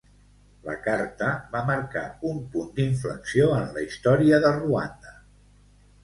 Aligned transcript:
La 0.67 0.75
carta 0.85 1.25
va 1.55 1.59
marcar 1.67 2.01
un 2.29 2.39
punt 2.55 2.71
d'inflexió 2.79 3.49
en 3.57 3.67
la 3.75 3.83
història 3.89 4.39
de 4.47 4.51
Ruanda. 4.57 5.13